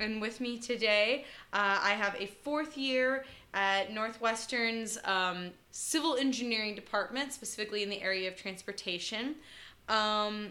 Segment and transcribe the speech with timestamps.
[0.00, 6.74] And with me today, uh, I have a fourth year at Northwestern's um, Civil Engineering
[6.74, 9.36] Department, specifically in the area of transportation.
[9.88, 10.50] Um,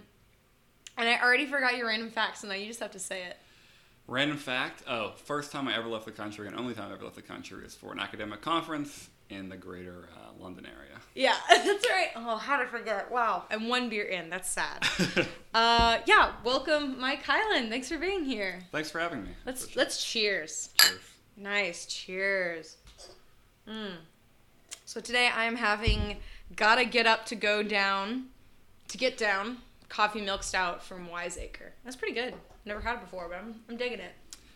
[0.97, 3.37] and I already forgot your random facts, so now you just have to say it.
[4.07, 7.05] Random fact oh, first time I ever left the country and only time I ever
[7.05, 10.82] left the country is for an academic conference in the greater uh, London area.
[11.15, 12.09] Yeah, that's right.
[12.15, 13.11] Oh, how to forget?
[13.11, 13.43] Wow.
[13.51, 14.29] And one beer in.
[14.29, 14.87] That's sad.
[15.53, 17.69] uh, yeah, welcome, Mike Hyland.
[17.69, 18.59] Thanks for being here.
[18.71, 19.29] Thanks for having me.
[19.45, 20.69] Let's let's cheers.
[20.77, 20.99] Cheers.
[21.37, 21.85] Nice.
[21.85, 22.77] Cheers.
[23.67, 23.95] Mm.
[24.85, 26.17] So today I am having
[26.55, 28.25] gotta get up to go down
[28.87, 29.57] to get down
[29.89, 31.73] coffee milk stout from Wiseacre.
[31.83, 32.33] That's pretty good.
[32.65, 34.13] Never had it before, but I'm, I'm digging it.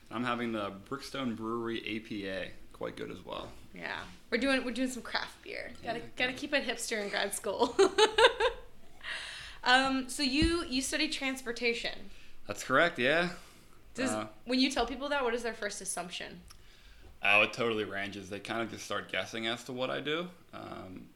[0.09, 2.51] I'm having the Brickstone Brewery APA.
[2.73, 3.49] Quite good as well.
[3.77, 3.99] Yeah,
[4.31, 5.71] we're doing we're doing some craft beer.
[5.83, 7.75] Gotta gotta keep it hipster in grad school.
[9.63, 11.97] um, so you you study transportation.
[12.47, 13.29] That's correct, yeah.
[13.93, 16.41] Does Uh, when you tell people that, what is their first assumption?
[17.23, 18.29] Oh, it totally ranges.
[18.29, 20.27] They kind of just start guessing as to what I do.
[20.53, 21.09] Um,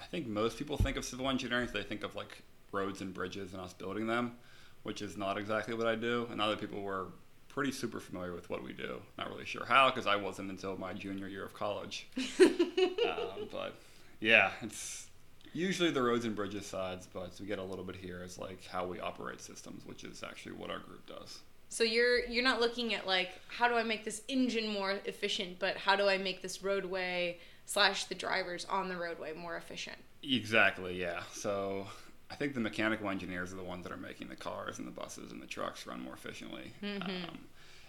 [0.00, 2.42] I think most people think of civil engineering, so they think of like
[2.72, 4.36] roads and bridges and us building them,
[4.82, 6.26] which is not exactly what I do.
[6.30, 7.06] And other people were
[7.54, 9.00] pretty super familiar with what we do.
[9.16, 12.08] Not really sure how, because I wasn't until my junior year of college.
[12.40, 13.74] um, but
[14.18, 15.06] yeah, it's
[15.52, 18.66] usually the roads and bridges sides, but we get a little bit here is like
[18.66, 21.38] how we operate systems, which is actually what our group does.
[21.68, 25.60] So you're you're not looking at like how do I make this engine more efficient,
[25.60, 29.98] but how do I make this roadway slash the drivers on the roadway more efficient?
[30.24, 31.22] Exactly, yeah.
[31.32, 31.86] So
[32.30, 34.92] I think the mechanical engineers are the ones that are making the cars and the
[34.92, 36.72] buses and the trucks run more efficiently.
[36.82, 37.38] Um,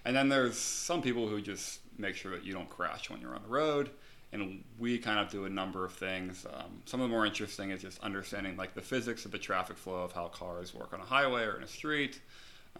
[0.05, 3.33] and then there's some people who just make sure that you don't crash when you're
[3.33, 3.89] on the road.
[4.32, 6.45] And we kind of do a number of things.
[6.54, 9.77] Um, some of the more interesting is just understanding like the physics of the traffic
[9.77, 12.20] flow of how cars work on a highway or in a street.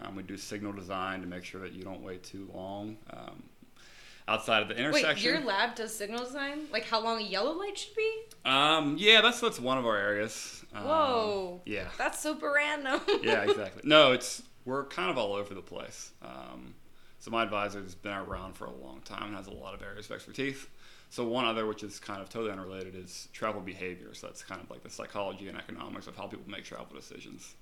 [0.02, 3.42] Um, we do signal design to make sure that you don't wait too long um,
[4.28, 5.32] outside of the intersection.
[5.32, 6.66] Wait, your lab does signal design?
[6.70, 8.22] Like how long a yellow light should be?
[8.44, 10.64] Um, yeah, that's that's one of our areas.
[10.76, 11.60] Um, Whoa.
[11.64, 11.88] Yeah.
[11.98, 13.00] That's super random.
[13.22, 13.82] yeah, exactly.
[13.84, 16.12] No, it's we're kind of all over the place.
[16.22, 16.74] Um,
[17.18, 19.82] so my advisor has been around for a long time and has a lot of
[19.82, 20.66] areas of expertise.
[21.08, 24.12] So one other, which is kind of totally unrelated, is travel behavior.
[24.12, 27.54] So that's kind of like the psychology and economics of how people make travel decisions.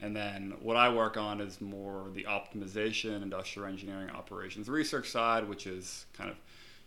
[0.00, 5.48] And then what I work on is more the optimization, industrial engineering, operations research side,
[5.48, 6.36] which is kind of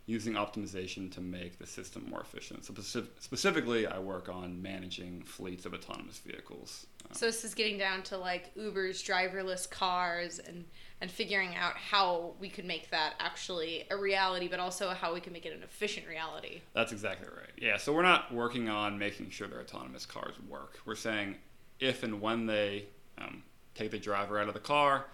[0.05, 2.65] using optimization to make the system more efficient.
[2.65, 6.87] So specif- specifically, I work on managing fleets of autonomous vehicles.
[7.05, 10.65] Um, So this is getting down to like Uber's driverless cars and
[11.01, 15.19] and figuring out how we could make that actually a reality, but also how we
[15.19, 16.61] can make it an efficient reality.
[16.73, 17.49] That's exactly right.
[17.57, 20.79] Yeah, so we're not working on making sure their autonomous cars work.
[20.85, 21.37] We're saying
[21.79, 22.85] if and when they
[23.17, 23.41] um,
[23.73, 25.07] take the driver out of the car,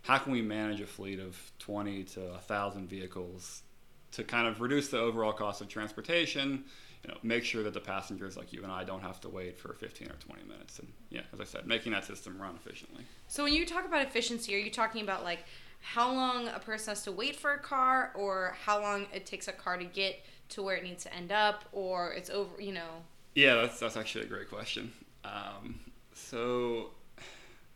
[0.00, 3.64] how can we manage a fleet of 20 to 1,000 vehicles
[4.14, 6.64] to kind of reduce the overall cost of transportation?
[7.04, 9.58] You know, make sure that the passengers like you and I don't have to wait
[9.58, 10.78] for 15 or 20 minutes.
[10.78, 13.04] And yeah, as I said, making that system run efficiently.
[13.28, 15.40] So when you talk about efficiency, are you talking about like
[15.80, 19.48] how long a person has to wait for a car, or how long it takes
[19.48, 22.60] a car to get to where it needs to end up, or it's over?
[22.60, 23.02] You know.
[23.34, 24.92] Yeah, that's that's actually a great question.
[25.24, 25.80] Um,
[26.14, 26.90] so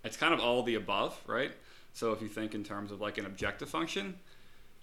[0.05, 1.53] it's kind of all the above, right?
[1.93, 4.15] So if you think in terms of like an objective function,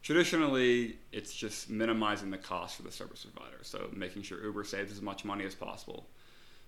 [0.05, 3.57] traditionally it's just minimizing the cost for the service provider.
[3.63, 6.05] So making sure Uber saves as much money as possible.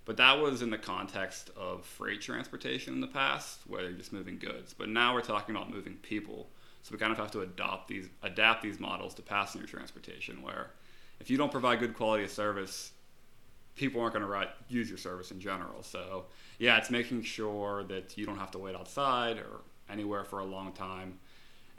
[0.05, 4.11] But that was in the context of freight transportation in the past, where you're just
[4.11, 4.73] moving goods.
[4.73, 6.49] But now we're talking about moving people.
[6.81, 10.71] So we kind of have to adopt these adapt these models to passenger transportation, where
[11.19, 12.91] if you don't provide good quality of service,
[13.75, 15.83] people aren't going to use your service in general.
[15.83, 16.25] So,
[16.57, 20.45] yeah, it's making sure that you don't have to wait outside or anywhere for a
[20.45, 21.19] long time.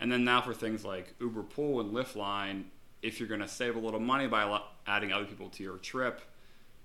[0.01, 2.71] And then now for things like Uber Pool and Lyft Line,
[3.03, 6.21] if you're going to save a little money by adding other people to your trip,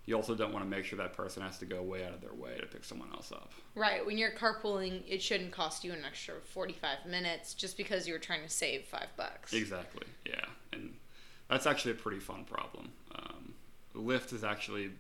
[0.06, 2.22] you also don't want to make sure that person has to go way out of
[2.22, 3.52] their way to pick someone else up.
[3.76, 8.14] Right, when you're carpooling, it shouldn't cost you an extra 45 minutes just because you
[8.14, 9.54] were trying to save five bucks.
[9.54, 10.46] Exactly, yeah.
[10.74, 10.94] And
[11.50, 12.92] that's actually a pretty fun problem.
[13.16, 13.54] Um,
[13.96, 14.92] Lyft has actually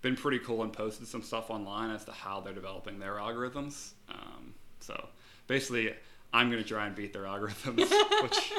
[0.00, 3.92] been pretty cool and posted some stuff online as to how they're developing their algorithms.
[4.08, 5.08] Um, so
[5.48, 5.92] basically,
[6.32, 7.78] I'm going to try and beat their algorithms,
[8.22, 8.52] which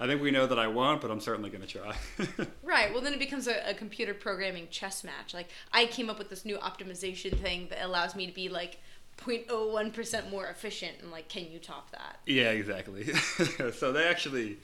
[0.00, 1.94] I think we know that I won't, but I'm certainly going to try.
[2.62, 5.34] Right, well, then it becomes a, a computer programming chess match.
[5.34, 8.78] Like, I came up with this new optimization thing that allows me to be like
[9.18, 12.20] 0.01% more efficient, and like, can you top that?
[12.26, 13.12] Yeah, exactly.
[13.74, 14.58] so they actually,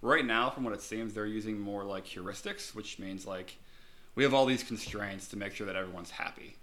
[0.00, 3.56] right now, from what it seems, they're using more like heuristics, which means like
[4.14, 6.56] we have all these constraints to make sure that everyone's happy.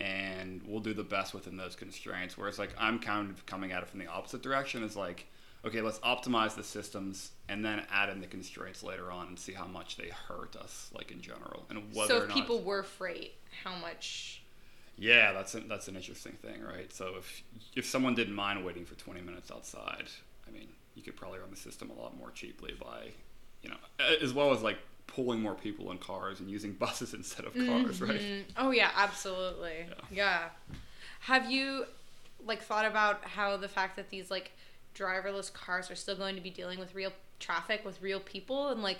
[0.00, 2.36] And we'll do the best within those constraints.
[2.36, 4.82] Whereas like I'm kind of coming at it from the opposite direction.
[4.82, 5.26] Is like,
[5.64, 9.52] okay, let's optimize the systems and then add in the constraints later on and see
[9.52, 12.82] how much they hurt us, like in general, and whether so or if people were
[12.82, 14.42] freight, how much?
[14.96, 16.92] Yeah, that's an, that's an interesting thing, right?
[16.92, 17.42] So if
[17.74, 20.08] if someone didn't mind waiting for 20 minutes outside,
[20.46, 23.10] I mean, you could probably run the system a lot more cheaply by,
[23.62, 23.76] you know,
[24.22, 28.00] as well as like pulling more people in cars and using buses instead of cars,
[28.00, 28.20] right?
[28.20, 28.42] Mhm.
[28.56, 29.86] Oh yeah, absolutely.
[30.10, 30.48] Yeah.
[31.20, 31.86] Have you
[32.44, 34.52] like thought about how the fact that these like
[34.94, 38.82] driverless cars are still going to be dealing with real traffic with real people and
[38.82, 38.98] like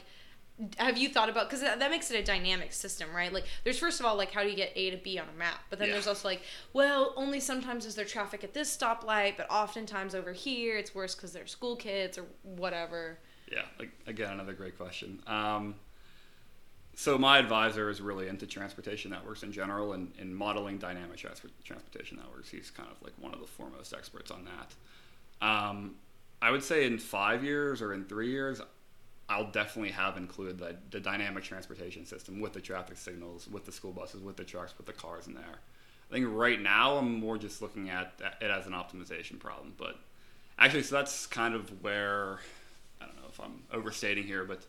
[0.78, 3.78] have you thought about because that, that makes it a dynamic system right like there's
[3.78, 5.78] first of all like how do you get a to b on a map but
[5.78, 5.94] then Yeah.
[5.94, 6.42] there's also like
[6.72, 11.14] well only sometimes is there traffic at this stoplight but oftentimes over here it's worse
[11.14, 13.18] because they're school kids or whatever
[13.50, 15.22] Yeah, like again, another great question.
[15.26, 15.74] Um,
[16.96, 22.18] so my advisor is really into transportation networks in general and, and modeling dynamic transportation
[22.18, 22.48] networks.
[22.50, 25.46] He's kind of like one of the foremost experts on that.
[25.46, 25.96] Um,
[26.40, 28.60] I would say in five years or in three years,
[29.28, 33.72] I'll definitely have included the, the dynamic transportation system with the traffic signals, with the
[33.72, 35.60] school buses, with the trucks, with the cars in there.
[36.10, 39.96] I think right now I'm more just looking at it as an optimization problem, but
[40.58, 42.38] actually, so that's kind of where
[43.00, 44.66] I don't know if I'm overstating here, but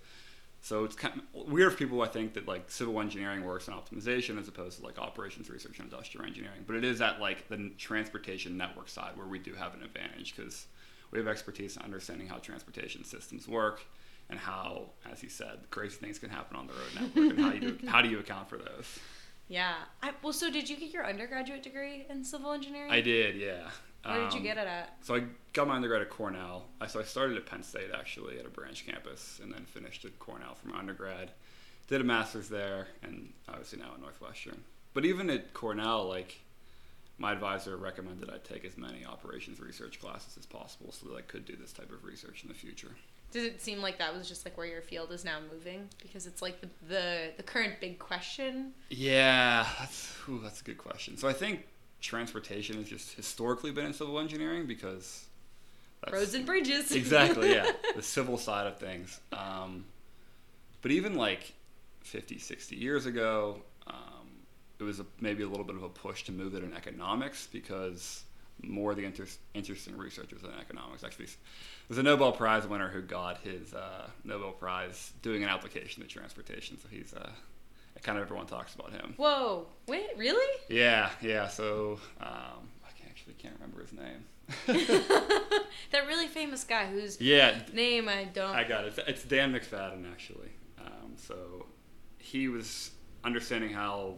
[0.65, 3.75] so it's kind of weird for people I think that like civil engineering works in
[3.75, 6.63] optimization as opposed to like operations research and industrial engineering.
[6.65, 10.35] But it is at like the transportation network side where we do have an advantage
[10.35, 10.65] because
[11.12, 13.85] we have expertise in understanding how transportation systems work
[14.31, 17.51] and how, as you said, crazy things can happen on the road network and how
[17.53, 18.97] you do, how do you account for those.
[19.47, 23.35] yeah I, well so did you get your undergraduate degree in civil engineering I did,
[23.35, 23.69] yeah.
[24.05, 25.23] Where did you Um, get it at So I
[25.53, 26.65] got my undergrad at Cornell.
[26.79, 30.05] I, so I started at Penn State actually at a branch campus, and then finished
[30.05, 31.31] at Cornell for my undergrad.
[31.87, 34.63] Did a master's there, and obviously now at Northwestern.
[34.93, 36.39] But even at Cornell, like
[37.17, 41.21] my advisor recommended I take as many operations research classes as possible, so that I
[41.21, 42.91] could do this type of research in the future.
[43.31, 45.89] Does it seem like that was just like where your field is now moving?
[46.01, 48.73] Because it's like the the, the current big question.
[48.89, 51.17] Yeah, that's ooh, that's a good question.
[51.17, 51.67] So I think
[52.05, 55.25] transportation has just historically been in civil engineering because
[56.01, 56.91] that's, Roads and bridges.
[56.95, 57.71] exactly yeah.
[57.95, 59.19] The civil side of things.
[59.33, 59.85] Um,
[60.81, 61.53] but even like
[62.01, 64.27] 50 60 years ago um,
[64.79, 67.47] it was a, maybe a little bit of a push to move it in economics
[67.51, 68.23] because
[68.61, 71.03] more of the inter- interesting researchers in economics.
[71.03, 71.27] Actually
[71.87, 76.07] there's a nobel prize winner who got his uh, nobel prize doing an application to
[76.07, 77.29] transportation so he's uh,
[78.03, 79.68] kind of everyone talks about him Whoa!
[79.88, 80.59] Wait, really?
[80.69, 84.25] yeah yeah so um, i can't, actually can't remember his name
[84.68, 88.56] that really famous guy whose yeah name I don't.
[88.56, 89.00] I got it.
[89.07, 90.50] It's, Dan McFadden, actually.
[90.80, 91.65] Um, so
[92.18, 92.92] he was
[93.24, 94.15] understanding how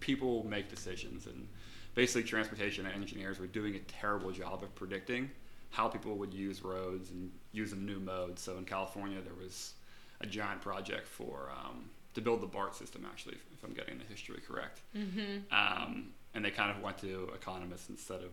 [0.00, 1.46] people make decisions, and
[1.94, 5.30] basically, transportation engineers were doing a terrible job of predicting
[5.70, 8.38] how people would use roads and use new mode.
[8.38, 9.74] So in California, there was
[10.20, 14.04] a giant project for um, to build the BART system, actually, if I'm getting the
[14.04, 14.80] history correct.
[14.96, 15.52] mm-hmm.
[15.52, 18.30] Um, and they kind of went to economists instead of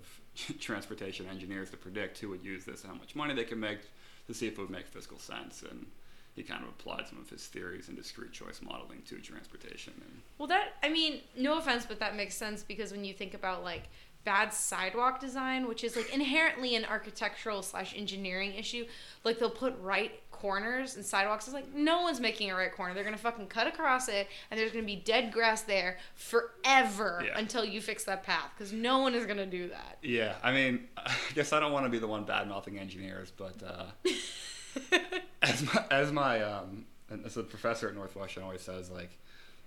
[0.59, 3.79] transportation engineers to predict who would use this and how much money they could make
[4.27, 5.63] to see if it would make fiscal sense.
[5.69, 5.87] And
[6.35, 9.93] he kind of applied some of his theories in discrete choice modeling to transportation.
[9.95, 13.33] And Well, that I mean, no offense, but that makes sense because when you think
[13.33, 13.89] about like
[14.27, 18.85] bad sidewalk design, which is like inherently an architectural slash engineering issue,
[19.23, 21.45] like they'll put right corners and sidewalks.
[21.47, 22.93] It's like no one's making a right corner.
[22.93, 27.39] They're gonna fucking cut across it, and there's gonna be dead grass there forever Yeah.
[27.39, 29.97] until you fix that path because no one is gonna do that.
[30.01, 33.31] yeah, I mean, I guess I don't want to be the one bad mouthing engineers,
[33.35, 33.85] but uh,
[35.41, 36.85] as my, as my um,
[37.25, 39.17] as a professor at Northwestern always says, like,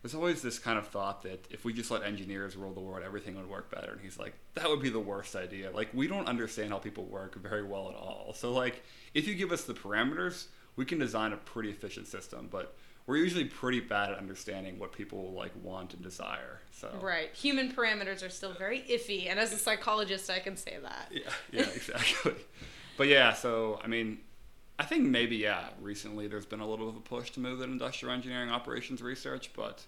[0.02, 3.02] there's always this kind of thought that if we just let engineers rule the world,
[3.04, 3.92] everything would work better.
[3.92, 5.71] And he's like, that would be the worst idea.
[5.71, 8.33] Like, we don't understand how people work very well at all.
[8.35, 12.49] So, like, if you give us the parameters, we can design a pretty efficient system.
[12.50, 12.75] But
[13.07, 16.61] we're usually pretty bad at understanding what people like want and desire.
[16.73, 17.35] So, Right.
[17.35, 21.09] Human parameters are still very iffy, and as a psychologist, I can say that.
[21.11, 22.35] Yeah, yeah, exactly.
[22.97, 24.21] but yeah, so I mean,
[24.78, 27.61] I think maybe yeah, recently there's been a little bit of a push to move
[27.61, 29.85] in industrial engineering operations research, but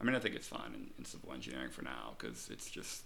[0.00, 3.02] I mean, I think it's fine in, in civil engineering for now because it's just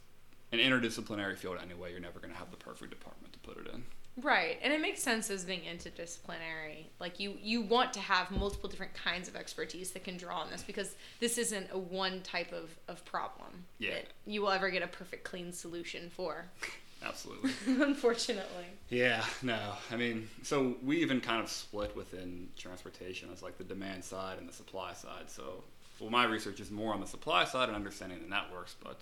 [0.53, 1.91] an interdisciplinary field anyway.
[1.91, 3.83] You're never going to have the perfect department to put it in.
[4.23, 6.85] Right, and it makes sense as being interdisciplinary.
[7.01, 10.51] Like you, you want to have multiple different kinds of expertise that can draw on
[10.51, 13.95] this because this isn't a one type of, of problem Yeah.
[13.95, 16.45] that you will ever get a perfect clean solution for.
[17.05, 17.51] Absolutely.
[17.85, 18.65] Unfortunately.
[18.89, 19.59] Yeah, no.
[19.91, 24.39] I mean, so we even kind of split within transportation as like the demand side
[24.39, 25.29] and the supply side.
[25.29, 25.65] So,
[26.05, 29.01] well, my research is more on the supply side and understanding the networks, but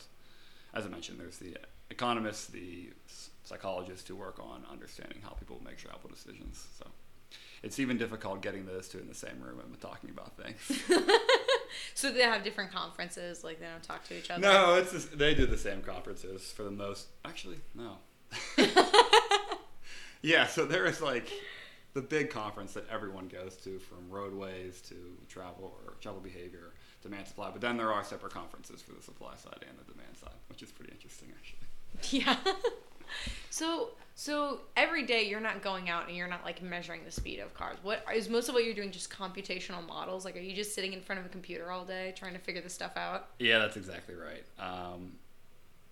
[0.73, 1.57] as I mentioned, there's the
[1.91, 2.91] economists, the
[3.43, 6.65] psychologists who work on understanding how people make travel decisions.
[6.79, 6.87] So
[7.65, 10.81] it's even difficult getting those two in the same room and talking about things.
[11.95, 14.41] so they have different conferences, like they don't talk to each other.
[14.41, 17.09] No, it's just, they do the same conferences for the most.
[17.25, 17.97] Actually, no.
[20.23, 21.29] yeah, so there is like
[21.95, 24.95] the big conference that everyone goes to, from roadways to
[25.29, 27.51] travel or travel behavior, demand supply.
[27.51, 30.63] But then there are separate conferences for the supply side and the demand side, which
[30.63, 31.59] is pretty interesting, actually.
[32.11, 32.37] Yeah.
[33.51, 37.39] so so every day you're not going out and you're not like measuring the speed
[37.39, 37.77] of cars.
[37.83, 40.25] What is most of what you're doing just computational models?
[40.25, 42.63] Like are you just sitting in front of a computer all day trying to figure
[42.63, 43.29] this stuff out?
[43.39, 44.45] Yeah, that's exactly right.
[44.59, 45.13] Um,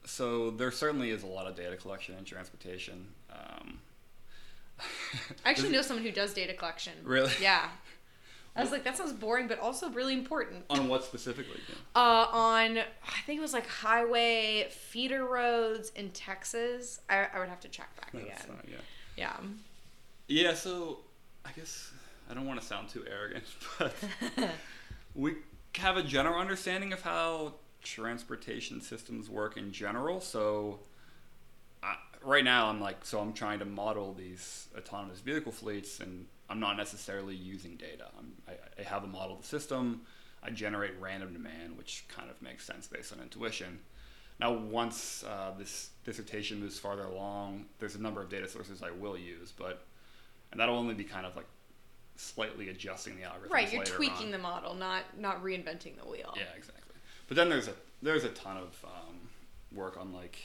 [0.04, 3.08] so there certainly is a lot of data collection in transportation.
[3.30, 3.80] Um,
[5.44, 6.92] I actually know someone who does data collection.
[7.04, 7.32] Really?
[7.40, 7.68] Yeah.
[8.60, 10.64] I was like, that sounds boring, but also really important.
[10.70, 11.60] On what specifically?
[11.94, 17.00] Uh, on I think it was like highway feeder roads in Texas.
[17.08, 18.56] I, I would have to check back That's again.
[18.56, 18.76] fine, yeah.
[19.16, 19.36] Yeah.
[20.28, 20.98] Yeah, so
[21.44, 21.90] I guess
[22.30, 23.44] I don't want to sound too arrogant,
[23.78, 23.94] but
[25.14, 25.36] we
[25.76, 30.20] have a general understanding of how transportation systems work in general.
[30.20, 30.80] So
[31.82, 36.26] I, right now, I'm like, so I'm trying to model these autonomous vehicle fleets, and
[36.50, 38.06] I'm not necessarily using data.
[38.18, 40.02] I'm, I, I have a model of the system.
[40.42, 43.78] I generate random demand, which kind of makes sense based on intuition.
[44.40, 48.90] Now, once uh, this dissertation moves farther along, there's a number of data sources I
[48.90, 49.84] will use, but
[50.50, 51.46] and that'll only be kind of like
[52.16, 53.52] slightly adjusting the algorithm.
[53.52, 56.34] Right, you're tweaking the model, not not reinventing the wheel.
[56.36, 56.96] Yeah, exactly.
[57.28, 59.16] But then there's a there's a ton of um,
[59.72, 60.38] work on like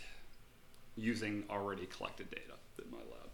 [0.97, 3.33] using already collected data in my lab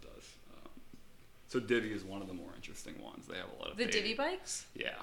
[1.52, 3.26] so Divvy is one of the more interesting ones.
[3.26, 3.84] They have a lot of The.
[3.84, 4.64] Divvy bikes?
[4.74, 4.94] Yeah.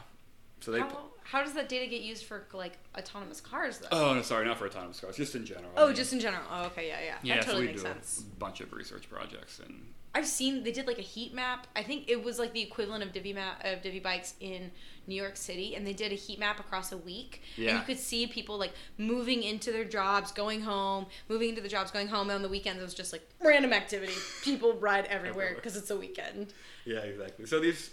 [0.60, 0.80] So they.
[0.80, 3.88] How, how does that data get used for like autonomous cars though?
[3.92, 5.72] oh no, sorry, not for autonomous cars, just in general.
[5.78, 6.44] Oh, just in general.
[6.52, 7.16] Oh, okay, yeah, yeah.
[7.22, 7.36] yeah.
[7.36, 8.24] that totally so we makes do sense.
[8.32, 11.68] a bunch of research projects and I've seen they did like a heat map.
[11.76, 14.72] I think it was like the equivalent of Divvy map of Divvy bikes in
[15.06, 17.44] New York City, and they did a heat map across a week.
[17.56, 17.70] Yeah.
[17.70, 21.70] And you could see people like moving into their jobs, going home, moving into the
[21.70, 22.30] jobs, going home.
[22.30, 24.14] And on the weekends, it was just like random activity.
[24.44, 25.54] People ride Everywhere.
[25.56, 26.54] because it's a weekend.
[26.86, 27.46] Yeah, exactly.
[27.46, 27.92] So these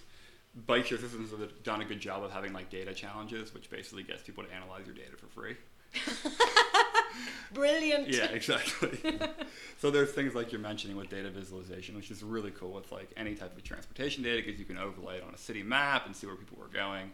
[0.67, 4.03] bike share systems have done a good job of having like data challenges, which basically
[4.03, 5.57] gets people to analyze your data for free.
[7.53, 8.09] Brilliant.
[8.09, 8.99] Yeah, exactly.
[9.79, 13.11] so there's things like you're mentioning with data visualization, which is really cool with like
[13.17, 16.15] any type of transportation data because you can overlay it on a city map and
[16.15, 17.13] see where people were going.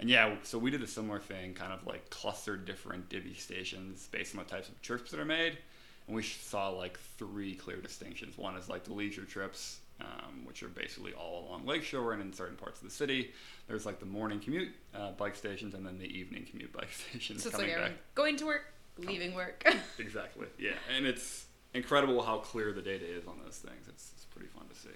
[0.00, 4.08] And yeah, so we did a similar thing, kind of like clustered different divvy stations
[4.12, 5.58] based on the types of trips that are made.
[6.06, 8.38] And we saw like three clear distinctions.
[8.38, 12.32] One is like the leisure trips, um, which are basically all along Lakeshore and in
[12.32, 13.32] certain parts of the city.
[13.66, 17.42] There's like the morning commute uh, bike stations and then the evening commute bike stations
[17.42, 19.64] So it's coming like everyone going to work, leaving work.
[19.98, 20.46] Exactly.
[20.58, 23.88] Yeah, and it's incredible how clear the data is on those things.
[23.88, 24.88] It's, it's pretty fun to see.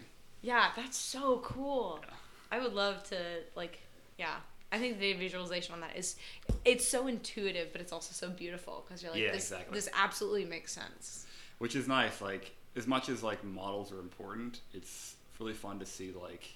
[0.43, 2.01] yeah, that's so cool.
[2.03, 2.15] Yeah.
[2.51, 3.17] I would love to
[3.57, 3.79] like
[4.19, 4.37] yeah.
[4.71, 6.17] I think the visualization on that is
[6.65, 9.75] it's so intuitive, but it's also so beautiful because you're like Yeah, this exactly.
[9.75, 11.27] this absolutely makes sense.
[11.59, 12.21] Which is nice.
[12.23, 16.49] Like as much as like models are important, it's really fun to see like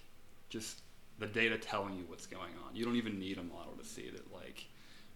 [0.49, 0.81] just
[1.19, 2.75] the data telling you what's going on.
[2.75, 4.67] You don't even need a model to see that like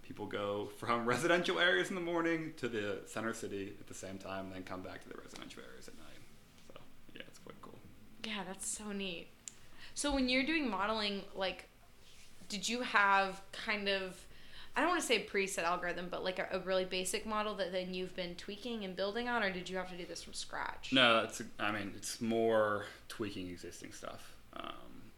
[0.02, 4.19] people go from residential areas in the morning to the center city at the same
[4.19, 6.19] time and then come back to the residential areas at night.
[6.69, 6.80] So
[7.14, 7.78] yeah, it's quite cool.
[8.25, 9.28] Yeah, that's so neat.
[9.95, 11.69] So when you're doing modeling, like,
[12.49, 14.25] did you have kind of
[14.76, 17.72] I don't want to say preset algorithm, but like a, a really basic model that
[17.72, 20.32] then you've been tweaking and building on, or did you have to do this from
[20.32, 20.90] scratch?
[20.92, 24.34] No, it's I mean, it's more tweaking existing stuff.
[24.54, 25.10] Um,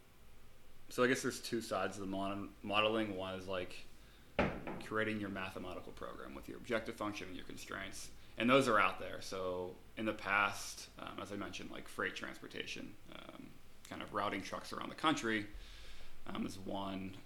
[0.88, 3.16] so I guess there's two sides of the modeling.
[3.16, 3.86] One is like
[4.86, 8.98] creating your mathematical program with your objective function and your constraints, and those are out
[8.98, 9.20] there.
[9.20, 13.46] So in the past, um, as I mentioned, like freight transportation, um,
[13.88, 15.46] kind of routing trucks around the country
[16.34, 17.16] um, is one.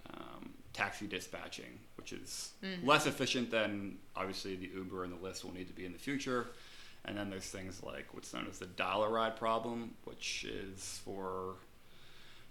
[0.76, 2.50] Taxi dispatching, which is
[2.85, 5.99] less efficient than obviously the Uber and the Lyft will need to be in the
[5.99, 6.49] future.
[7.06, 11.54] And then there's things like what's known as the dial-a-ride problem, which is for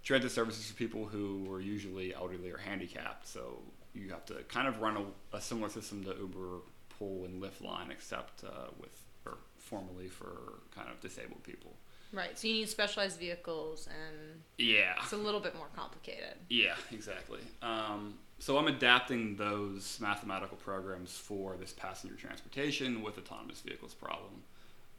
[0.04, 3.28] transit services for people who are usually elderly or handicapped.
[3.28, 3.60] So
[3.94, 6.62] you have to kind of run a, a similar system to Uber
[6.98, 11.74] Pool and Lyft line, except uh, with or formerly for kind of disabled people.
[12.16, 12.38] Right.
[12.40, 14.96] So you need specialized vehicles, and Yeah.
[15.04, 16.38] it's a little bit more complicated.
[16.50, 17.42] Yeah, exactly.
[17.62, 24.44] Um, so I'm adapting those mathematical programs for this passenger transportation with autonomous vehicles problem.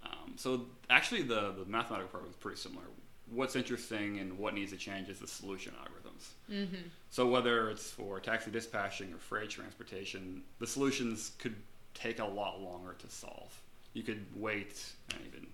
[0.03, 2.85] Um, so actually, the the mathematical program is pretty similar.
[3.31, 6.29] What's interesting and what needs to change is the solution algorithms.
[6.51, 6.89] Mm-hmm.
[7.11, 11.57] So whether it's for taxi dispatching or freight transportation, the solutions could
[11.95, 13.59] take a lot longer to solve.
[13.95, 15.47] You could wait and even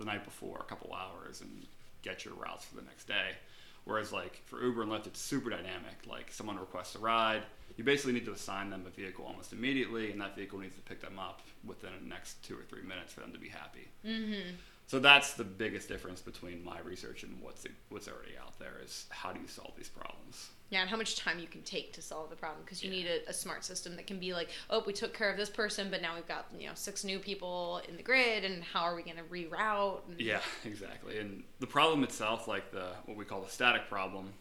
[0.00, 1.66] the night before a couple hours and
[2.02, 3.36] get your routes for the next day.
[3.84, 6.06] Whereas like for Uber and Lyft, it's super dynamic.
[6.08, 7.42] Like someone requests a ride,
[7.76, 10.82] you basically need to assign them a vehicle almost immediately, and that vehicle needs to
[10.82, 13.88] pick them up within the next two or three minutes for them to be happy.
[14.06, 14.56] Mm-hmm.
[14.90, 19.06] So that's the biggest difference between my research and what's what's already out there is
[19.10, 20.48] how do you solve these problems?
[20.70, 22.96] Yeah, and how much time you can take to solve the problem because you Yeah.
[22.96, 25.48] need a, a smart system that can be like, oh, we took care of this
[25.48, 28.80] person, but now we've got you know six new people in the grid, and how
[28.80, 30.00] are we going to reroute?
[30.08, 31.20] And, Yeah, exactly.
[31.20, 34.32] And the problem itself, like the what we call the static problem,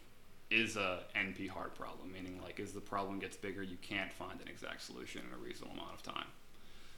[0.49, 4.41] is a NP hard problem, meaning like as the problem gets bigger, you can't find
[4.41, 6.29] an exact solution in a reasonable amount of time.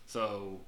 [0.06, 0.62] So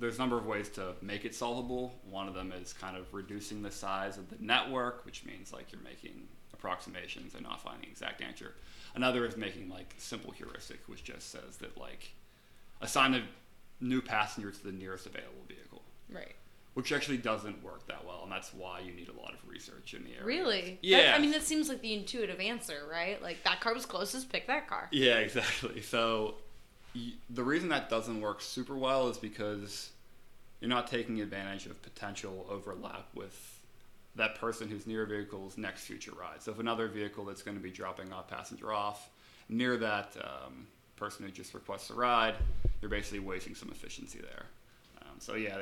[0.00, 1.94] there's a number of ways to make it solvable.
[2.10, 5.70] One of them is kind of reducing the size of the network, which means like
[5.72, 8.54] you're making approximations and not finding the exact answer.
[8.94, 12.12] Another is making like simple heuristic, which just says that like
[12.80, 13.22] assign a
[13.80, 16.34] new passenger to the nearest available vehicle Right.
[16.74, 19.94] which actually doesn't work that well, and that's why you need a lot of research
[19.94, 20.24] in the area.
[20.24, 20.60] Really?
[20.62, 21.14] That- Yeah.
[21.16, 23.20] I mean, that seems like the intuitive answer, right?
[23.22, 24.88] Like that car was closest, pick that car.
[24.92, 25.80] Yeah, exactly.
[25.82, 26.34] So
[27.28, 29.90] the reason that doesn't work super well is because
[30.60, 33.60] you're not taking advantage of potential overlap with
[34.16, 36.42] that person who's near a vehicle's next future ride.
[36.42, 39.08] So if another vehicle that's going to be dropping a passenger off
[39.48, 40.66] near that um,
[40.96, 42.34] person who just requests a ride,
[42.80, 44.46] you're basically wasting some efficiency there.
[45.02, 45.58] Um, so yeah,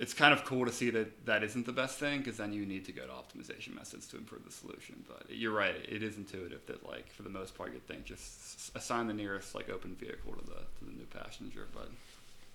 [0.00, 2.64] it's kind of cool to see that that isn't the best thing because then you
[2.64, 5.04] need to go to optimization methods to improve the solution.
[5.06, 8.74] But you're right, it is intuitive that like for the most part you'd think just
[8.74, 11.68] assign the nearest like open vehicle to the to the new passenger.
[11.74, 11.90] But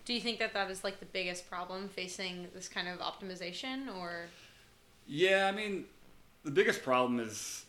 [0.06, 3.96] Do you think that that is like the biggest problem facing this kind of optimization,
[3.96, 4.26] or
[5.06, 5.86] yeah, I mean
[6.44, 7.64] the biggest problem is,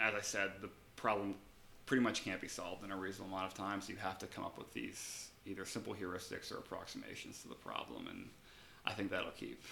[0.00, 1.34] as I said, the problem
[1.84, 3.82] pretty much can't be solved in a reasonable amount of time.
[3.82, 7.54] So you have to come up with these either simple heuristics or approximations to the
[7.54, 8.30] problem, and
[8.86, 9.62] I think that'll keep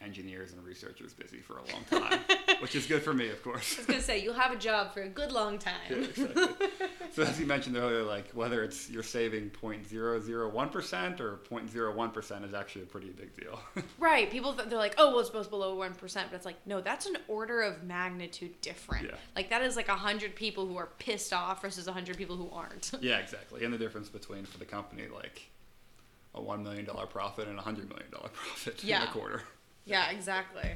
[0.00, 2.18] engineers and researchers busy for a long time,
[2.60, 3.74] which is good for me, of course.
[3.76, 5.74] I was gonna say you'll have a job for a good long time.
[5.88, 6.66] Yeah, exactly.
[7.12, 12.82] so as you mentioned earlier, like whether it's you're saving 0.001% or 0.01% is actually
[12.82, 13.60] a pretty big deal.
[13.98, 14.28] Right.
[14.30, 16.80] People th- they're like, oh, well, it's both below one percent, but it's like, no,
[16.80, 19.06] that's an order of magnitude different.
[19.06, 19.14] Yeah.
[19.36, 22.36] Like that is like a hundred people who are pissed off versus a hundred people
[22.36, 22.90] who aren't.
[23.00, 23.64] yeah, exactly.
[23.64, 25.48] And the difference between for the company like
[26.34, 29.42] a $1 million profit and a $100 million profit in a quarter.
[29.84, 30.70] yeah, exactly.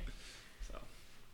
[0.71, 0.79] So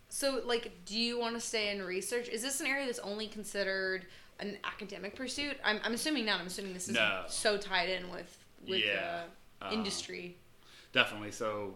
[0.08, 2.28] So, like, do you want to stay in research?
[2.28, 4.06] Is this an area that's only considered
[4.40, 5.56] an academic pursuit?
[5.64, 6.40] I'm, I'm assuming not.
[6.40, 7.24] I'm assuming this is No.
[7.28, 9.22] so tied in with with Yeah.
[9.60, 10.36] uh, Um, industry.
[10.92, 11.32] definitely.
[11.32, 11.74] So,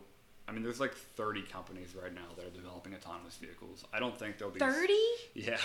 [0.48, 3.85] I mean, there's like 30 companies right now that are developing autonomous vehicles.
[3.92, 4.94] I don't think there'll be Thirty?
[5.35, 5.59] Yeah.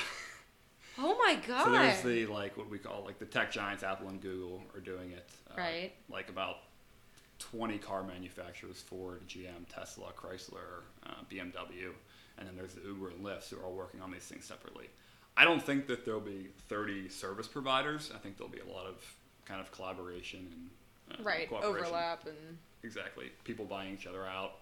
[0.97, 1.65] Oh my god!
[1.65, 4.79] So there's the like what we call like the tech giants, Apple and Google are
[4.81, 5.29] doing it.
[5.49, 5.91] Uh, Right.
[6.09, 6.57] Like about
[7.41, 11.91] 20 car manufacturers: Ford, GM, Tesla, Chrysler, uh, BMW,
[12.37, 14.89] and then there's the Uber and Lyft who are all working on these things separately.
[15.37, 18.11] I don't think that there'll be 30 service providers.
[18.13, 18.95] I think there'll be a lot of
[19.45, 20.69] kind of collaboration
[21.09, 21.85] and uh, right cooperation.
[21.85, 23.31] overlap and Exactly.
[23.43, 24.53] People buying each other out.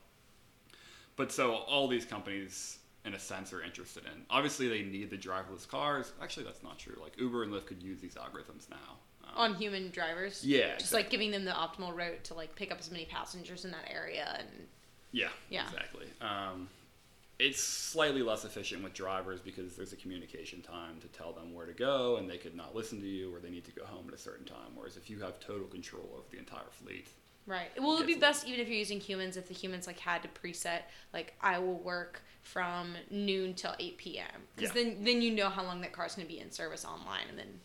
[1.16, 4.26] But so all these companies, in a sense, are interested in.
[4.30, 6.12] Obviously, they need the driverless cars.
[6.22, 6.96] Actually, that's not true.
[7.02, 8.98] Like Uber and Lyft could use these algorithms now.
[9.36, 10.44] On human drivers.
[10.46, 13.66] Yeah, Just like giving them the optimal route to like pick up as many passengers
[13.66, 14.48] in that area and
[15.12, 15.66] yeah, Yeah.
[15.66, 16.06] exactly.
[16.22, 16.70] Um,
[17.40, 21.66] it's slightly less efficient with drivers because there's a communication time to tell them where
[21.66, 24.06] to go, and they could not listen to you, or they need to go home
[24.10, 24.72] at a certain time.
[24.76, 27.08] Whereas if you have total control over the entire fleet,
[27.48, 27.70] Right.
[27.82, 30.22] Well, it would be best even if you're using humans if the humans like had
[30.22, 30.82] to preset
[31.14, 34.26] like I will work from noon till 8 p.m.
[34.56, 34.84] Because Yeah.
[34.84, 37.40] then then you know how long that car's going to be in service online, and
[37.40, 37.60] then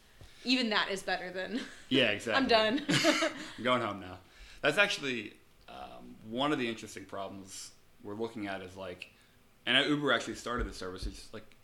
[0.44, 2.42] even that is better than Yeah, exactly.
[2.42, 2.82] I'm done.
[3.58, 4.18] I'm going home now.
[4.62, 5.34] That's actually
[5.68, 7.70] um, one of the interesting problems
[8.02, 9.08] we're looking at is like,
[9.66, 11.06] and Uber actually started the service.
[11.06, 11.54] It's like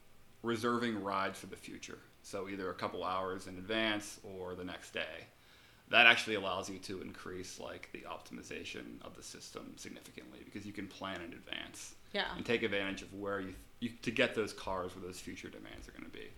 [0.42, 1.98] reserving rides for the future.
[2.22, 5.26] So either a couple hours in advance or the next day.
[5.90, 10.72] That actually allows you to increase like the optimization of the system significantly because you
[10.72, 12.26] can plan in advance yeah.
[12.36, 15.88] and take advantage of where you, you to get those cars where those future demands
[15.88, 16.28] are going to be.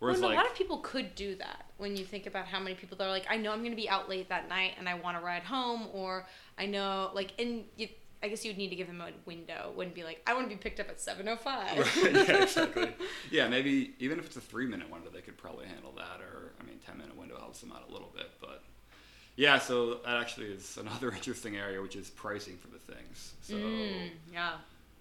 [0.00, 2.46] Well, Whereas and like a lot of people could do that when you think about
[2.46, 4.48] how many people that are like, I know I'm going to be out late that
[4.48, 6.26] night and I want to ride home, or
[6.58, 7.88] I know like, and you,
[8.22, 9.72] I guess you'd need to give them a window.
[9.76, 11.44] Wouldn't be like, I want to be picked up at 7:05.
[11.44, 12.92] Right, yeah, exactly.
[13.30, 16.20] Yeah, maybe even if it's a three minute window, they could probably handle that.
[16.20, 18.30] Or I mean, ten minute window helps them out a little bit.
[18.40, 18.62] But
[19.36, 23.34] yeah, so that actually is another interesting area, which is pricing for the things.
[23.42, 24.52] So Mm, yeah.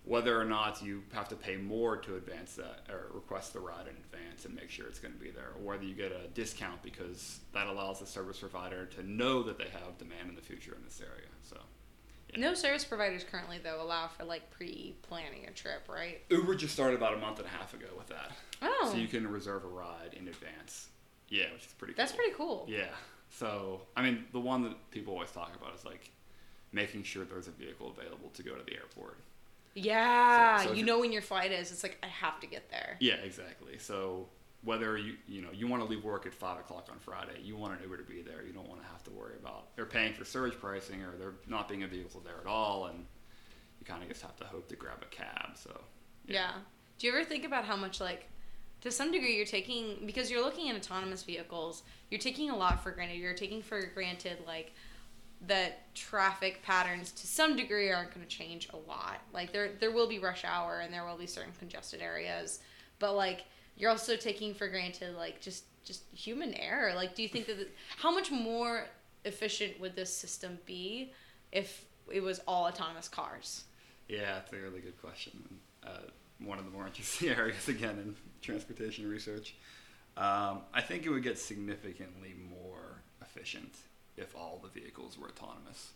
[0.09, 3.85] Whether or not you have to pay more to advance that or request the ride
[3.85, 6.27] in advance and make sure it's going to be there, or whether you get a
[6.29, 10.41] discount because that allows the service provider to know that they have demand in the
[10.41, 11.27] future in this area.
[11.43, 11.57] So.
[12.33, 12.39] Yeah.
[12.39, 16.21] No service providers currently though allow for like pre-planning a trip, right?
[16.29, 18.31] Uber just started about a month and a half ago with that.
[18.63, 18.89] Oh.
[18.91, 20.89] So you can reserve a ride in advance.
[21.27, 21.93] Yeah, which is pretty.
[21.93, 22.17] That's cool.
[22.17, 22.65] pretty cool.
[22.67, 22.95] Yeah.
[23.29, 26.09] So I mean, the one that people always talk about is like
[26.71, 29.19] making sure there's a vehicle available to go to the airport.
[29.79, 31.71] Yeah, So- so you know when your flight is.
[31.71, 32.97] It's like I have to get there.
[32.99, 33.77] Yeah, exactly.
[33.79, 34.29] So
[34.61, 37.55] whether you you know you want to leave work at five o'clock on Friday, you
[37.55, 38.43] want an Uber to be there.
[38.45, 41.35] You don't want to have to worry about they're paying for surge pricing or they're
[41.47, 43.05] not being a vehicle there at all, and
[43.79, 45.51] you kind of just have to hope to grab a cab.
[45.55, 45.81] So
[46.25, 46.51] Yeah.
[46.97, 48.27] Do you ever think about how much like
[48.81, 52.81] to some degree you're taking because you're looking at autonomous vehicles, you're taking a lot
[52.83, 53.17] for granted.
[53.17, 54.73] You're taking for granted like
[55.47, 59.19] that traffic patterns to some degree aren't going to change a lot.
[59.33, 62.59] Like there there will be rush hour and there will be certain congested areas,
[62.99, 63.45] but like
[63.77, 66.93] you're also taking for granted like just just human error.
[66.93, 68.87] Like do you think that the, how much more
[69.25, 71.13] efficient would this system be
[71.51, 73.63] if it was all autonomous cars?
[74.07, 75.59] Yeah, it's a really good question.
[75.85, 79.55] Uh, one of the more interesting areas again in transportation research.
[80.17, 83.73] Um, I think it would get significantly more efficient
[84.19, 85.91] if all the vehicles were autonomous.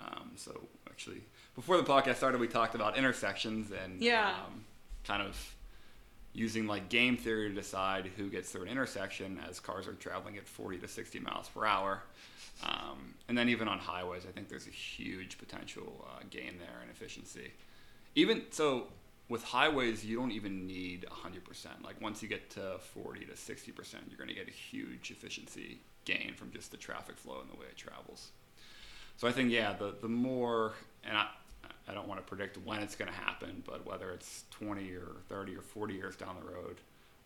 [0.00, 1.22] Um, so actually,
[1.54, 4.34] before the podcast started, we talked about intersections and Yeah.
[4.46, 4.64] um,
[5.04, 5.54] kind of
[6.32, 10.36] using like game theory to decide who gets through an intersection as cars are traveling
[10.36, 12.02] at 40 to 60 miles per hour.
[12.64, 16.82] Um, and then even on highways, I think there's a huge potential uh, gain there
[16.82, 17.52] in efficiency.
[18.16, 18.88] Even so,
[19.28, 21.66] with highways, you don't even need 100%.
[21.84, 25.78] Like once you get to 40 to 60%, you're going to get a huge efficiency
[26.04, 28.28] gain from just the traffic flow and the way it travels.
[29.16, 30.72] So I think yeah, the the more
[31.04, 31.26] and I
[31.88, 35.16] I don't want to predict when it's going to happen, but whether it's 20 or
[35.28, 36.76] 30 or 40 years down the road,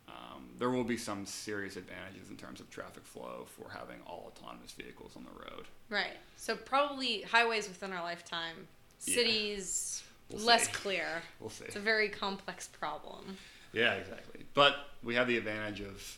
[0.09, 4.33] um, there will be some serious advantages in terms of traffic flow for having all
[4.37, 5.67] autonomous vehicles on the road.
[5.91, 6.17] Right.
[6.37, 8.67] So probably highways within our lifetime.
[9.05, 9.15] Yeah.
[9.15, 10.73] Cities We'll less see.
[10.73, 11.23] clear.
[11.41, 11.65] We'll see.
[11.67, 13.39] It's a very complex problem.
[13.73, 14.45] Yeah, exactly.
[14.55, 16.18] But we have the advantage of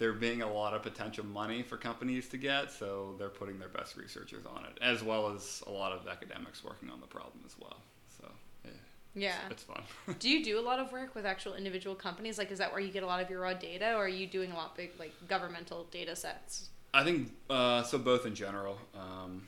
[0.00, 3.68] there being a lot of potential money for companies to get, so they're putting their
[3.68, 7.38] best researchers on it, as well as a lot of academics working on the problem
[7.44, 7.76] as well.
[8.18, 8.26] So
[8.64, 8.70] yeah,
[9.14, 9.36] Yeah.
[9.50, 9.82] it's fun.
[10.18, 12.38] do you do a lot of work with actual individual companies?
[12.38, 14.26] Like, is that where you get a lot of your raw data, or are you
[14.26, 16.70] doing a lot big like governmental data sets?
[16.94, 17.98] I think uh, so.
[17.98, 18.78] Both in general.
[18.94, 19.42] Um,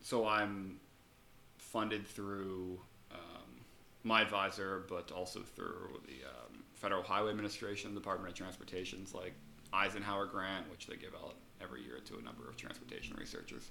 [0.00, 0.80] so I'm
[1.58, 2.80] funded through
[3.12, 3.60] um,
[4.04, 6.37] my advisor, but also through the um,
[6.78, 9.34] Federal Highway Administration, Department of Transportation's like
[9.72, 13.70] Eisenhower grant, which they give out every year to a number of transportation researchers.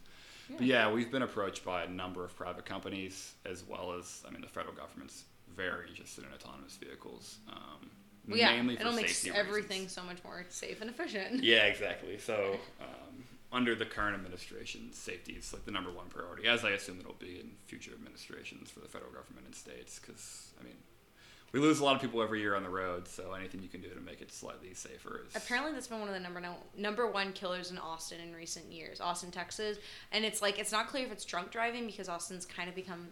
[0.50, 4.32] But yeah, we've been approached by a number of private companies, as well as I
[4.32, 5.24] mean, the federal government's
[5.56, 7.38] very interested in autonomous vehicles.
[7.50, 7.90] Um,
[8.28, 9.92] Well, yeah, mainly for it'll make everything reasons.
[9.94, 11.44] so much more safe and efficient.
[11.44, 12.18] Yeah, exactly.
[12.18, 16.72] So, um, under the current administration, safety is like the number one priority, as I
[16.72, 20.00] assume it'll be in future administrations for the federal government and states.
[20.00, 20.76] Because I mean,
[21.54, 23.82] we lose a lot of people every year on the road, so anything you can
[23.82, 25.36] do to make it slightly safer is.
[25.36, 28.72] Apparently, that's been one of the number no, number one killers in Austin in recent
[28.72, 29.78] years, Austin, Texas.
[30.12, 33.08] And it's like it's not clear if it's drunk driving because Austin's kind of become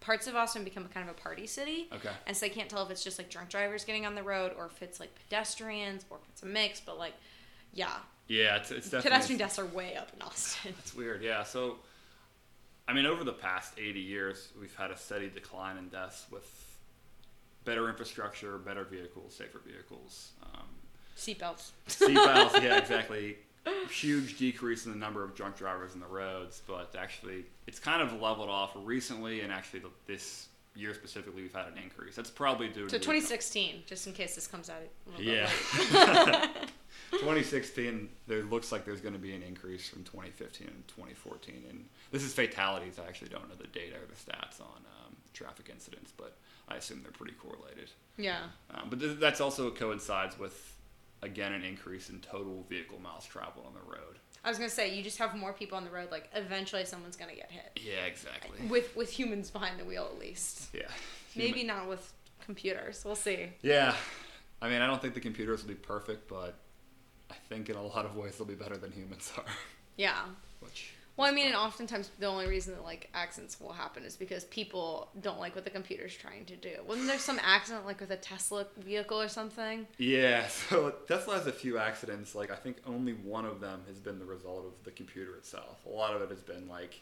[0.00, 1.88] parts of Austin become kind of a party city.
[1.92, 2.10] Okay.
[2.26, 4.52] And so I can't tell if it's just like drunk drivers getting on the road
[4.56, 6.80] or if it's like pedestrians or if it's a mix.
[6.80, 7.14] But like,
[7.72, 7.88] yeah,
[8.28, 9.10] Yeah, it's, it's definitely.
[9.10, 10.74] pedestrian deaths are way up in Austin.
[10.78, 11.42] It's weird, yeah.
[11.42, 11.76] So,
[12.86, 16.44] I mean, over the past 80 years, we've had a steady decline in deaths with
[17.64, 20.32] better infrastructure, better vehicles, safer vehicles.
[20.42, 20.62] Um,
[21.16, 21.70] Seatbelts.
[21.88, 23.36] Seatbelts, yeah, exactly.
[23.90, 28.02] Huge decrease in the number of drunk drivers on the roads, but actually, it's kind
[28.02, 32.14] of leveled off recently, and actually, the- this year specifically, we've had an increase.
[32.16, 35.24] That's probably due to So the- 2016, just in case this comes out a little
[35.24, 35.50] Yeah.
[36.26, 36.70] bit
[37.12, 41.64] 2016, there looks like there's going to be an increase from 2015 and 2014.
[41.70, 42.98] And this is fatalities.
[42.98, 46.36] I actually don't know the data or the stats on um, traffic incidents, but
[46.68, 47.90] I assume they're pretty correlated.
[48.16, 48.44] yeah.
[48.70, 50.76] Um, but th- that's also coincides with,
[51.22, 54.18] again, an increase in total vehicle miles traveled on the road.
[54.44, 56.10] I was gonna say you just have more people on the road.
[56.10, 58.66] Like eventually, someone's gonna get hit Yeah, exactly.
[58.68, 60.68] with with humans behind the wheel at least.
[60.74, 60.82] Yeah.
[61.34, 62.12] Maybe not with
[62.44, 63.02] computers.
[63.06, 63.48] We'll see.
[63.62, 63.94] Yeah.
[64.60, 66.56] I mean, I don't think the computers will be perfect, but
[67.30, 69.44] I think in a lot of ways they'll be better than humans are.
[69.96, 70.20] Yeah.
[70.60, 70.92] Which.
[71.16, 74.44] Well, I mean, and oftentimes the only reason that like accidents will happen is because
[74.44, 76.72] people don't like what the computer's trying to do.
[76.88, 79.86] Wasn't there some accident like with a Tesla vehicle or something?
[79.98, 82.34] Yeah, so Tesla has a few accidents.
[82.34, 85.78] Like I think only one of them has been the result of the computer itself.
[85.86, 87.00] A lot of it has been like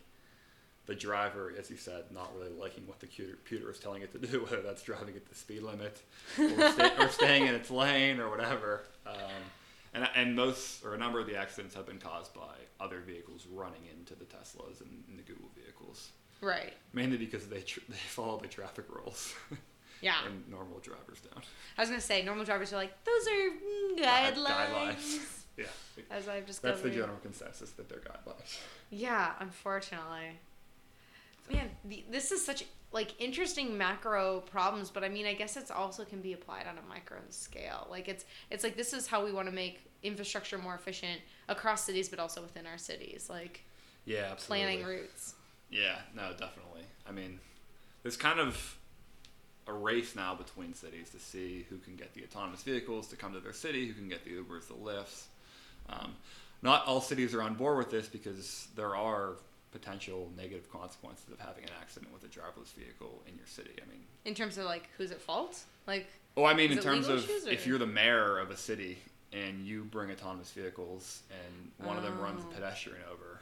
[0.84, 4.18] the driver, as you said, not really liking what the computer is telling it to
[4.18, 6.02] do, whether that's driving at the speed limit
[6.38, 8.82] or, or staying in its lane or whatever.
[9.06, 9.14] Um,
[9.94, 13.46] and, and most or a number of the accidents have been caused by other vehicles
[13.52, 16.12] running into the Teslas and, and the Google vehicles.
[16.40, 16.72] Right.
[16.92, 19.34] Mainly because they tr- they follow the traffic rules.
[20.00, 20.14] Yeah.
[20.26, 21.44] and normal drivers don't.
[21.78, 24.46] I was gonna say normal drivers are like those are guidelines.
[24.46, 25.28] Guidelines.
[25.54, 25.66] Yeah.
[26.10, 26.76] As I've discovered.
[26.76, 28.56] That's the general consensus that they're guidelines.
[28.88, 30.40] Yeah, unfortunately.
[31.50, 35.70] Man, the, this is such like interesting macro problems, but I mean, I guess it's
[35.70, 37.86] also can be applied on a micro scale.
[37.90, 41.84] Like it's it's like this is how we want to make infrastructure more efficient across
[41.84, 43.28] cities, but also within our cities.
[43.30, 43.62] Like
[44.04, 44.64] Yeah, absolutely.
[44.66, 45.34] planning routes.
[45.70, 46.82] Yeah, no, definitely.
[47.08, 47.40] I mean,
[48.02, 48.76] there's kind of
[49.66, 53.32] a race now between cities to see who can get the autonomous vehicles to come
[53.32, 55.24] to their city, who can get the Ubers, the Lyfts.
[55.88, 56.14] Um,
[56.62, 59.36] not all cities are on board with this because there are
[59.72, 63.70] potential negative consequences of having an accident with a driverless vehicle in your city.
[63.84, 66.06] I mean, In terms of like who's at fault, like
[66.36, 68.98] oh, I mean, in terms of if you're the mayor of a city
[69.32, 72.50] and you bring autonomous vehicles and one of them runs a Oh.
[72.50, 73.40] pedestrian over.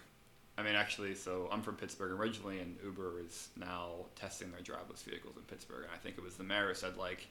[0.57, 5.03] I mean, actually, so I'm from Pittsburgh originally, and Uber is now testing their driverless
[5.05, 5.85] vehicles in Pittsburgh.
[5.85, 7.27] And I think it was the mayor who said, like,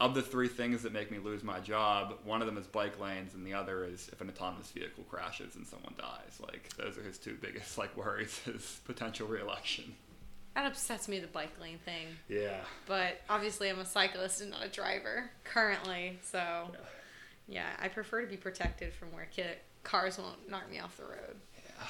[0.00, 3.00] of the three things that make me lose my job, one of them is bike
[3.00, 6.38] lanes, and the other is if an autonomous vehicle crashes and someone dies.
[6.40, 9.94] Like, those are his two biggest like worries: his potential reelection.
[10.54, 12.06] that upsets me the bike lane thing.
[12.28, 12.60] Yeah.
[12.86, 16.78] But obviously, I'm a cyclist and not a driver currently, so Yeah.
[17.48, 19.42] yeah, I prefer to be protected from where ki-
[19.82, 21.36] cars won't knock me off the road.
[21.56, 21.84] Yeah,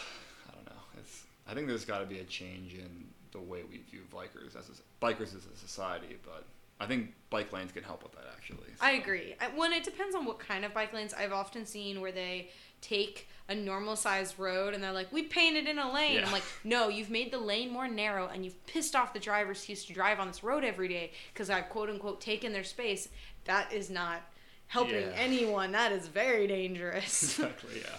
[0.49, 0.81] I don't know.
[0.99, 4.57] It's I think there's got to be a change in the way we view bikers
[4.59, 6.45] as a, bikers as a society, but
[6.81, 8.69] I think bike lanes can help with that actually.
[8.81, 9.35] I agree.
[9.41, 12.51] I, when it depends on what kind of bike lanes, I've often seen where they
[12.81, 16.27] take a normal sized road and they're like, "We painted in a lane." Yeah.
[16.27, 19.65] I'm like, "No, you've made the lane more narrow and you've pissed off the drivers
[19.65, 22.65] who used to drive on this road every day because I've quote unquote taken their
[22.65, 23.09] space."
[23.47, 24.21] That is not
[24.67, 25.13] helping Yeah.
[25.17, 25.73] anyone.
[25.73, 27.39] That is very dangerous.
[27.41, 27.81] Exactly.
[27.81, 27.97] Yeah.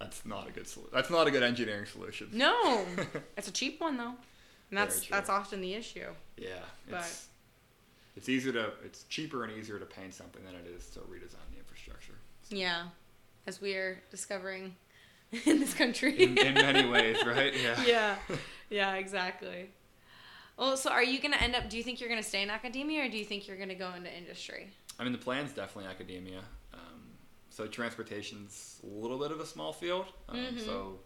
[0.00, 0.90] That's not a good solution.
[0.94, 2.28] That's not a good engineering solution.
[2.32, 2.84] no,
[3.36, 4.14] it's a cheap one though,
[4.70, 6.08] and that's that's often the issue.
[6.36, 6.48] Yeah.
[6.90, 7.20] But-
[8.16, 11.46] It's easier to it's cheaper and easier to paint something than it is to redesign
[11.52, 12.14] the infrastructure.
[12.50, 12.86] Yeah,
[13.46, 14.74] as we are discovering
[15.46, 16.22] in this country.
[16.22, 17.54] In, in many ways, right?
[17.62, 17.84] Yeah.
[17.84, 18.16] yeah,
[18.70, 19.70] yeah, exactly.
[20.56, 21.70] Well, so are you going to end up?
[21.70, 23.70] Do you think you're going to stay in academia, or do you think you're going
[23.70, 24.68] to go into industry?
[24.98, 26.40] I mean, the plan's definitely academia.
[26.74, 27.00] Um,
[27.48, 30.06] so transportation's a little bit of a small field.
[30.28, 30.60] Um, Mhm.
[30.66, 30.98] So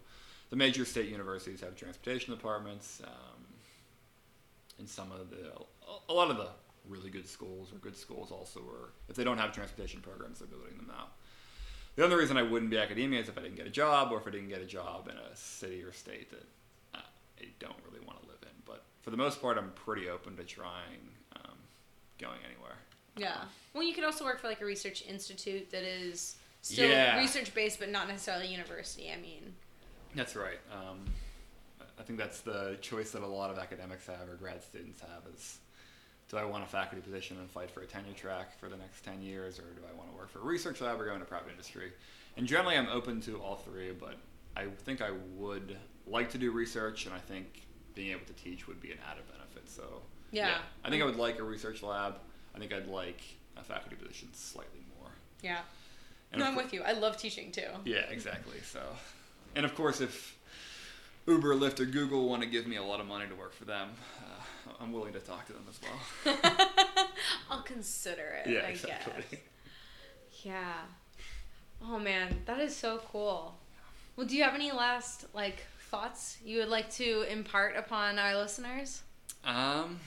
[0.49, 3.01] the major state universities have transportation departments.
[3.05, 3.45] Um,
[4.77, 5.53] and some of the,
[6.09, 6.49] a lot of the
[6.87, 10.47] really good schools or good schools also are, if they don't have transportation programs, they're
[10.47, 11.13] building them out.
[11.95, 14.17] The only reason I wouldn't be academia is if I didn't get a job or
[14.19, 16.45] if I didn't get a job in a city or state that
[16.93, 17.01] uh,
[17.41, 18.49] I don't really want to live in.
[18.65, 21.57] But for the most part, I'm pretty open to trying um,
[22.19, 22.75] going anywhere.
[23.17, 23.45] Yeah.
[23.73, 27.17] Well, you could also work for like a research institute that is still Yeah.
[27.17, 29.09] research based, but not necessarily university.
[29.11, 29.55] I mean,
[30.15, 30.59] That's right.
[30.71, 31.05] Um,
[31.97, 35.23] I think that's the choice that a lot of academics have or grad students have
[35.33, 35.59] is
[36.29, 39.03] do I want a faculty position and fight for a tenure track for the next
[39.03, 41.25] 10 years or do I want to work for a research lab or go into
[41.25, 41.91] private industry?
[42.37, 44.15] And generally I'm open to all three, but
[44.57, 48.67] I think I would like to do research and I think being able to teach
[48.67, 49.69] would be an added benefit.
[49.69, 50.57] So Yeah.
[50.83, 52.15] I think I would like a research lab.
[52.55, 53.21] I think I'd like
[53.57, 55.09] a faculty position slightly more.
[55.41, 55.59] yeah.
[56.31, 56.81] And no, I'm with you.
[56.81, 57.67] I love teaching too.
[57.85, 58.59] yeah, exactly.
[58.61, 58.81] So,
[59.55, 60.37] and of course, if
[61.27, 63.63] Uber, Lyft, or Google want to give me a lot of money to work for
[63.63, 64.41] them, uh,
[64.79, 66.37] I'm willing to talk to them as well.
[67.49, 68.49] I'll consider it.
[68.49, 69.23] yeah, I exactly.
[69.31, 69.39] guess.
[70.43, 70.73] Yeah.
[71.83, 73.55] Oh man, that is so cool.
[74.15, 78.35] Well, do you have any last like thoughts you would like to impart upon our
[78.35, 79.01] listeners?
[79.43, 79.99] Um,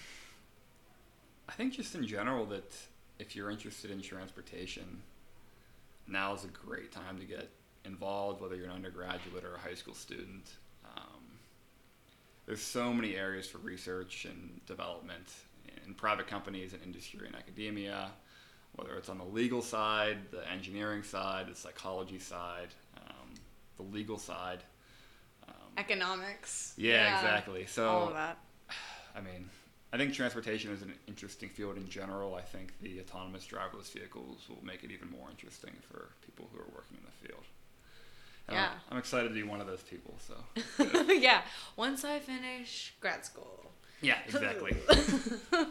[1.49, 2.75] I think just in general that
[3.19, 5.03] if you're interested in transportation,
[6.07, 7.49] now is a great time to get
[7.85, 10.51] involved, whether you're an undergraduate or a high school student.
[12.49, 15.29] There's so many areas for research and development
[15.87, 18.09] in private companies and industry and academia,
[18.75, 23.35] whether it's on the legal side, the engineering side, the psychology side, um,
[23.77, 24.61] the legal side.
[25.47, 26.73] Um, Economics.
[26.79, 27.67] yeah, exactly.
[27.67, 28.39] So All of that.
[29.15, 29.51] I mean,
[29.93, 32.35] I think transportation is an interesting field in general.
[32.35, 36.61] I think the autonomous driverless vehicles will make it even more interesting for people who
[36.61, 37.45] are working in the field.
[38.49, 38.79] And I'm- Yeah.
[38.91, 40.15] I'm, excited to be one of those people.
[40.27, 40.35] So
[41.13, 41.43] yeah.
[41.77, 43.71] Once I finish grad school.
[44.01, 44.77] yeah, exactly.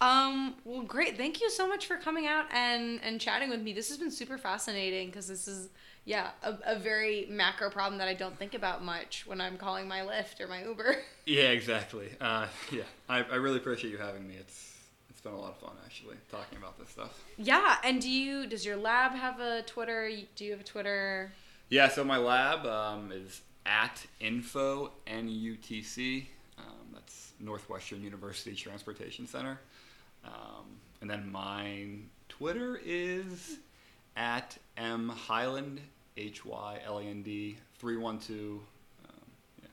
[0.00, 0.54] um.
[0.64, 1.16] Well, great.
[1.16, 3.72] Thank you so much for coming out and and chatting with me.
[3.72, 5.68] This has been super fascinating because this is
[6.06, 9.88] yeah, a, a very macro problem that I don't think about much when I'm calling
[9.88, 10.96] my Lyft or my Uber.
[11.26, 12.08] Yeah, exactly.
[12.20, 14.36] Uh, yeah, I, I really appreciate you having me.
[14.38, 14.76] It's
[15.10, 17.20] it's been a lot of fun actually talking about this stuff.
[17.36, 20.08] Yeah, and do you does your lab have a Twitter?
[20.36, 21.32] Do you have a Twitter?
[21.68, 26.26] Yeah, so my lab um, is at info NUTC.
[26.58, 29.58] Um, that's Northwestern University Transportation Center.
[30.24, 30.64] Um,
[31.00, 31.86] and then my
[32.28, 33.58] Twitter is
[34.16, 35.80] at M Hyland
[36.16, 38.40] H Y L A N D, 312.
[38.50, 38.60] Um,
[39.60, 39.68] yeah.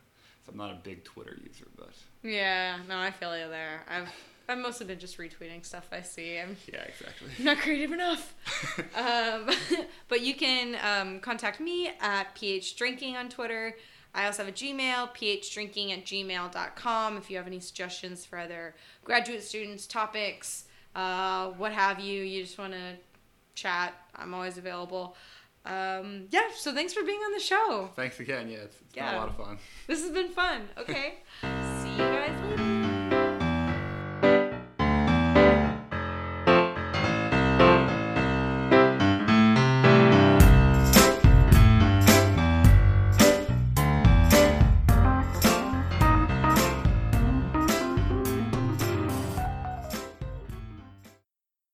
[0.46, 1.92] So I'm not a big Twitter user, but
[2.24, 3.84] Yeah, no, I feel you there.
[3.88, 4.10] I've
[4.48, 6.38] I've mostly been just retweeting stuff I see.
[6.38, 7.30] I'm yeah, exactly.
[7.44, 8.34] not creative enough.
[8.96, 9.50] um,
[10.10, 13.76] but you can um, contact me at phdrinking on Twitter.
[14.16, 18.76] I also have a Gmail, phdrinking at gmail.com, if you have any suggestions for other
[19.04, 22.22] graduate students, topics, uh, what have you.
[22.22, 22.96] You just want to
[23.56, 25.16] chat, I'm always available.
[25.66, 27.90] Um, yeah, so thanks for being on the show.
[27.96, 28.50] Thanks again.
[28.50, 29.16] Yeah, it's, it's been Yeah.
[29.16, 29.58] a lot of fun.
[29.88, 30.68] This has been fun.
[30.78, 31.16] Okay.
[31.42, 32.73] See you guys later.